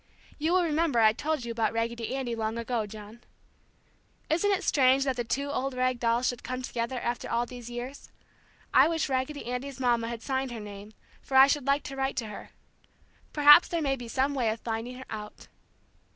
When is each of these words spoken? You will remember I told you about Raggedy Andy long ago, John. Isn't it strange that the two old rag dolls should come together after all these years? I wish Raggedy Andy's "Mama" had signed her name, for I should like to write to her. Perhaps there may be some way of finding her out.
You 0.39 0.53
will 0.53 0.63
remember 0.63 0.99
I 0.99 1.13
told 1.13 1.45
you 1.45 1.51
about 1.51 1.73
Raggedy 1.73 2.15
Andy 2.15 2.33
long 2.33 2.57
ago, 2.57 2.87
John. 2.87 3.23
Isn't 4.31 4.49
it 4.51 4.63
strange 4.63 5.03
that 5.03 5.15
the 5.15 5.23
two 5.23 5.51
old 5.51 5.75
rag 5.75 5.99
dolls 5.99 6.27
should 6.27 6.41
come 6.43 6.63
together 6.63 6.99
after 6.99 7.29
all 7.29 7.45
these 7.45 7.69
years? 7.69 8.09
I 8.73 8.87
wish 8.87 9.09
Raggedy 9.09 9.45
Andy's 9.45 9.79
"Mama" 9.79 10.07
had 10.07 10.23
signed 10.23 10.49
her 10.53 10.59
name, 10.59 10.93
for 11.21 11.37
I 11.37 11.45
should 11.45 11.67
like 11.67 11.83
to 11.83 11.95
write 11.95 12.15
to 12.15 12.29
her. 12.29 12.49
Perhaps 13.31 13.67
there 13.67 13.79
may 13.79 13.95
be 13.95 14.07
some 14.07 14.33
way 14.33 14.49
of 14.49 14.59
finding 14.61 14.95
her 14.97 15.05
out. 15.11 15.49